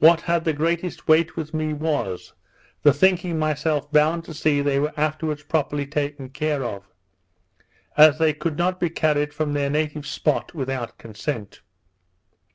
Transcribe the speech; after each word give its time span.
What 0.00 0.20
had 0.20 0.44
the 0.44 0.52
greatest 0.52 1.08
weight 1.08 1.34
with 1.34 1.54
me 1.54 1.72
was, 1.72 2.34
the 2.82 2.92
thinking 2.92 3.38
myself 3.38 3.90
bound 3.90 4.22
to 4.24 4.34
see 4.34 4.60
they 4.60 4.78
were 4.78 4.92
afterwards 4.98 5.44
properly 5.44 5.86
taken 5.86 6.28
care 6.28 6.62
of, 6.62 6.90
as 7.96 8.18
they 8.18 8.34
could 8.34 8.58
not 8.58 8.78
be 8.78 8.90
carried 8.90 9.32
from 9.32 9.54
their 9.54 9.70
native 9.70 10.06
spot 10.06 10.52
without 10.52 10.98
consent. 10.98 11.62